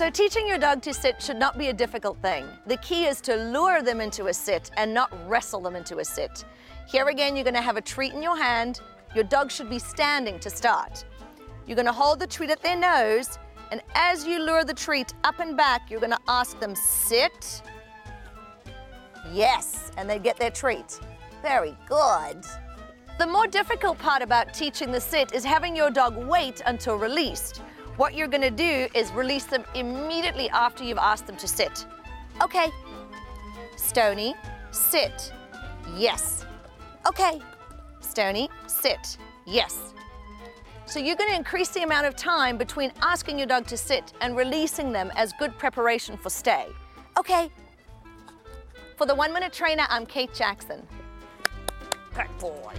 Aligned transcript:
So 0.00 0.08
teaching 0.08 0.48
your 0.48 0.56
dog 0.56 0.80
to 0.84 0.94
sit 0.94 1.20
should 1.20 1.36
not 1.36 1.58
be 1.58 1.68
a 1.68 1.74
difficult 1.74 2.16
thing. 2.22 2.48
The 2.64 2.78
key 2.78 3.04
is 3.04 3.20
to 3.20 3.36
lure 3.36 3.82
them 3.82 4.00
into 4.00 4.28
a 4.28 4.32
sit 4.32 4.70
and 4.78 4.94
not 4.94 5.12
wrestle 5.28 5.60
them 5.60 5.76
into 5.76 5.98
a 5.98 6.04
sit. 6.06 6.46
Here 6.88 7.08
again, 7.08 7.36
you're 7.36 7.44
gonna 7.44 7.60
have 7.60 7.76
a 7.76 7.82
treat 7.82 8.14
in 8.14 8.22
your 8.22 8.34
hand. 8.34 8.80
Your 9.14 9.24
dog 9.24 9.50
should 9.50 9.68
be 9.68 9.78
standing 9.78 10.38
to 10.38 10.48
start. 10.48 11.04
You're 11.66 11.76
gonna 11.76 11.92
hold 11.92 12.18
the 12.18 12.26
treat 12.26 12.48
at 12.48 12.62
their 12.62 12.78
nose, 12.78 13.38
and 13.72 13.82
as 13.94 14.26
you 14.26 14.38
lure 14.38 14.64
the 14.64 14.72
treat 14.72 15.12
up 15.22 15.38
and 15.38 15.54
back, 15.54 15.90
you're 15.90 16.00
gonna 16.00 16.24
ask 16.28 16.58
them, 16.60 16.74
sit. 16.74 17.60
Yes, 19.30 19.92
and 19.98 20.08
they 20.08 20.18
get 20.18 20.38
their 20.38 20.50
treat. 20.50 20.98
Very 21.42 21.76
good. 21.86 22.42
The 23.18 23.26
more 23.26 23.46
difficult 23.46 23.98
part 23.98 24.22
about 24.22 24.54
teaching 24.54 24.92
the 24.92 25.00
sit 25.02 25.34
is 25.34 25.44
having 25.44 25.76
your 25.76 25.90
dog 25.90 26.16
wait 26.16 26.62
until 26.64 26.96
released. 26.96 27.60
What 28.00 28.14
you're 28.14 28.28
gonna 28.28 28.50
do 28.50 28.88
is 28.94 29.12
release 29.12 29.44
them 29.44 29.62
immediately 29.74 30.48
after 30.48 30.82
you've 30.82 30.96
asked 30.96 31.26
them 31.26 31.36
to 31.36 31.46
sit. 31.46 31.84
Okay. 32.40 32.70
Stony, 33.76 34.34
sit. 34.70 35.30
Yes. 35.98 36.46
Okay. 37.06 37.42
Stony, 38.00 38.48
sit. 38.66 39.18
Yes. 39.44 39.92
So 40.86 40.98
you're 40.98 41.14
going 41.14 41.28
to 41.28 41.36
increase 41.36 41.68
the 41.68 41.82
amount 41.82 42.06
of 42.06 42.16
time 42.16 42.56
between 42.56 42.90
asking 43.02 43.36
your 43.36 43.46
dog 43.46 43.66
to 43.66 43.76
sit 43.76 44.14
and 44.22 44.34
releasing 44.34 44.92
them 44.92 45.12
as 45.14 45.34
good 45.34 45.56
preparation 45.58 46.16
for 46.16 46.30
stay. 46.30 46.68
Okay. 47.18 47.50
For 48.96 49.06
the 49.06 49.14
one 49.14 49.30
minute 49.34 49.52
trainer, 49.52 49.84
I'm 49.90 50.06
Kate 50.06 50.32
Jackson. 50.32 50.86
Good 52.14 52.38
boy. 52.38 52.72